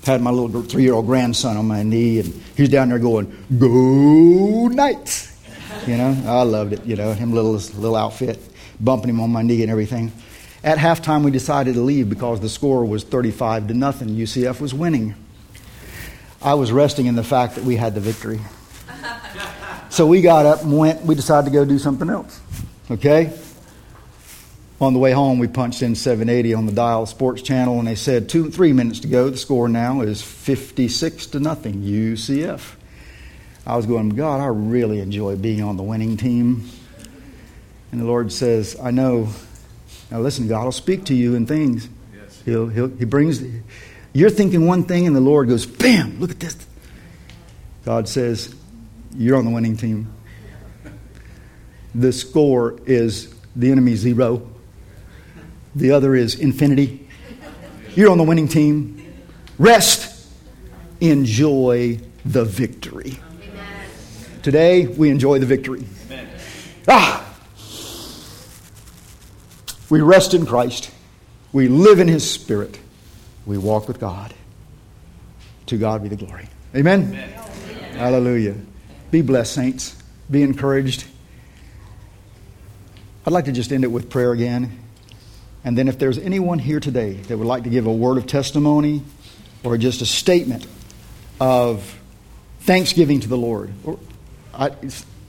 [0.05, 3.45] Had my little three year old grandson on my knee, and he's down there going,
[3.57, 5.31] Go Knights!
[5.87, 8.39] You know, I loved it, you know, him little, little outfit,
[8.79, 10.11] bumping him on my knee and everything.
[10.63, 14.09] At halftime, we decided to leave because the score was 35 to nothing.
[14.09, 15.15] UCF was winning.
[16.43, 18.39] I was resting in the fact that we had the victory.
[19.89, 22.41] So we got up and went, we decided to go do something else.
[22.89, 23.31] Okay?
[24.81, 27.95] On the way home, we punched in 780 on the dial sports channel, and they
[27.95, 29.29] said two, three minutes to go.
[29.29, 32.73] The score now is 56 to nothing, UCF.
[33.65, 36.69] I was going, God, I really enjoy being on the winning team.
[37.91, 39.29] And the Lord says, I know.
[40.11, 41.87] Now listen, God will speak to you in things.
[42.13, 42.41] Yes.
[42.43, 43.41] He'll, he'll, he brings,
[44.13, 46.55] you're thinking one thing, and the Lord goes, bam, look at this.
[47.83, 48.53] God says,
[49.15, 50.13] You're on the winning team.
[51.95, 54.47] The score is the enemy zero,
[55.75, 57.09] the other is infinity.
[57.95, 58.99] You're on the winning team.
[59.59, 60.27] Rest,
[60.99, 63.19] enjoy the victory.
[63.43, 63.89] Amen.
[64.41, 65.85] Today, we enjoy the victory.
[66.07, 66.27] Amen.
[66.87, 67.19] Ah!
[69.89, 70.89] We rest in Christ,
[71.51, 72.79] we live in His Spirit
[73.45, 74.33] we walk with God.
[75.67, 76.47] To God be the glory.
[76.75, 77.07] Amen?
[77.07, 77.29] Amen.
[77.97, 78.55] Hallelujah.
[79.11, 79.95] Be blessed, saints.
[80.29, 81.05] Be encouraged.
[83.25, 84.79] I'd like to just end it with prayer again.
[85.63, 88.27] And then, if there's anyone here today that would like to give a word of
[88.27, 89.01] testimony
[89.63, 90.67] or just a statement
[91.39, 91.97] of
[92.61, 93.97] thanksgiving to the Lord, or
[94.53, 94.71] I,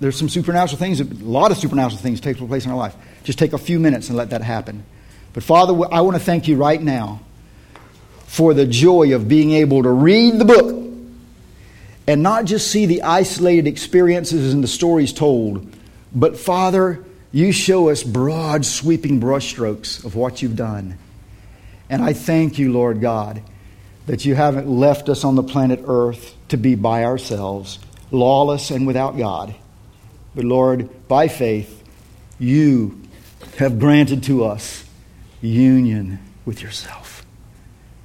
[0.01, 2.97] there's some supernatural things, a lot of supernatural things take place in our life.
[3.23, 4.85] Just take a few minutes and let that happen.
[5.33, 7.21] But Father, I want to thank you right now
[8.35, 10.93] for the joy of being able to read the book
[12.09, 15.73] and not just see the isolated experiences and the stories told,
[16.13, 20.99] but Father, you show us broad, sweeping brushstrokes of what you've done.
[21.89, 23.41] And I thank you, Lord God,
[24.07, 27.79] that you haven't left us on the planet Earth to be by ourselves,
[28.11, 29.55] lawless and without God.
[30.35, 31.85] But Lord, by faith,
[32.41, 33.01] you
[33.59, 34.85] have granted to us
[35.41, 37.24] union with yourself.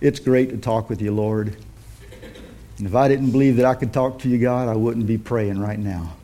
[0.02, 1.58] It's great to talk with you, Lord.
[2.78, 5.18] And if I didn't believe that I could talk to you, God, I wouldn't be
[5.18, 6.16] praying right now.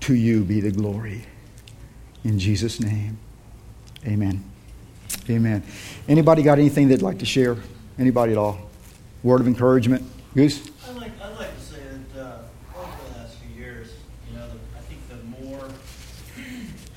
[0.00, 1.24] To you be the glory.
[2.24, 3.18] In Jesus' name,
[4.04, 4.42] amen.
[5.30, 5.62] Amen.
[6.08, 7.56] Anybody got anything they'd like to share?
[7.98, 8.58] Anybody at all?
[9.22, 10.02] Word of encouragement?
[10.34, 10.68] Goose?
[10.86, 11.80] I'd like, I'd like to say
[12.12, 12.38] that uh,
[12.76, 13.92] over the last few years,
[14.28, 15.68] you know, the, I think the more,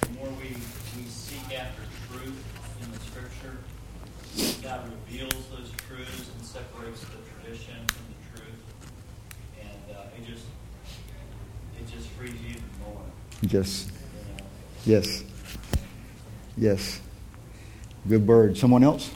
[0.01, 0.49] the more we,
[0.97, 2.43] we seek after truth
[2.82, 3.57] in the Scripture,
[4.61, 8.59] God reveals those truths and separates the tradition from the truth,
[9.61, 10.45] and uh, it just
[11.80, 13.01] it just frees you even more.
[13.47, 13.87] Yes.
[14.85, 15.23] Yes.
[16.57, 16.99] Yes.
[18.07, 18.57] Good word.
[18.57, 19.11] Someone else?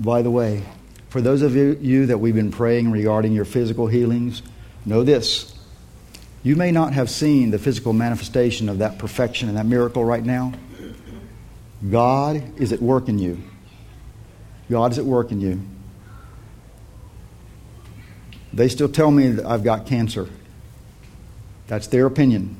[0.00, 0.62] By the way,
[1.08, 4.42] for those of you that we've been praying regarding your physical healings,
[4.84, 5.54] know this.
[6.42, 10.24] You may not have seen the physical manifestation of that perfection and that miracle right
[10.24, 10.52] now.
[11.88, 13.42] God is at work in you.
[14.70, 15.62] God is at work in you.
[18.52, 20.28] They still tell me that I've got cancer.
[21.66, 22.56] That's their opinion.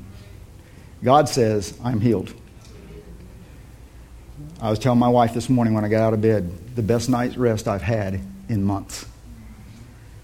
[1.02, 2.32] God says, I'm healed.
[4.60, 7.08] I was telling my wife this morning when I got out of bed, the best
[7.08, 9.06] night's rest I've had in months.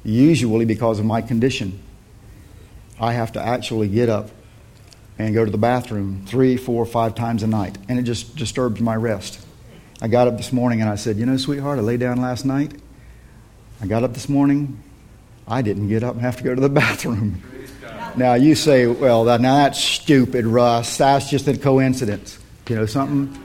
[0.03, 1.83] Usually, because of my condition,
[2.99, 4.31] I have to actually get up
[5.19, 8.81] and go to the bathroom three, four, five times a night, and it just disturbs
[8.81, 9.45] my rest.
[10.01, 12.47] I got up this morning and I said, You know, sweetheart, I lay down last
[12.47, 12.73] night.
[13.83, 14.83] I got up this morning.
[15.47, 17.43] I didn't get up and have to go to the bathroom.
[18.17, 20.99] Now, you say, Well, now that's stupid, Russ.
[20.99, 22.39] That's just a coincidence.
[22.69, 23.37] You know something?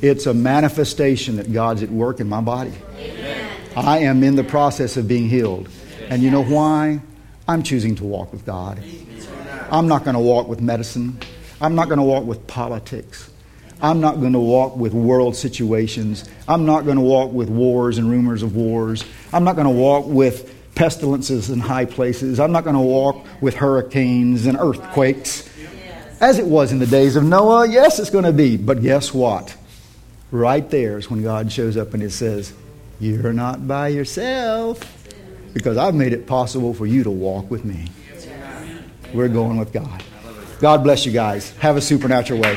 [0.00, 2.72] It's a manifestation that God's at work in my body.
[3.76, 5.68] I am in the process of being healed.
[6.08, 7.00] And you know why?
[7.46, 8.82] I'm choosing to walk with God.
[9.70, 11.18] I'm not going to walk with medicine.
[11.60, 13.30] I'm not going to walk with politics.
[13.80, 16.28] I'm not going to walk with world situations.
[16.46, 19.04] I'm not going to walk with wars and rumors of wars.
[19.32, 22.40] I'm not going to walk with pestilences in high places.
[22.40, 25.48] I'm not going to walk with hurricanes and earthquakes.
[26.20, 28.56] As it was in the days of Noah, yes, it's going to be.
[28.56, 29.56] But guess what?
[30.30, 32.52] Right there is when God shows up and it says,
[33.00, 34.80] You're not by yourself
[35.52, 37.86] because I've made it possible for you to walk with me.
[39.12, 40.02] We're going with God.
[40.60, 41.50] God bless you guys.
[41.58, 42.56] Have a supernatural way.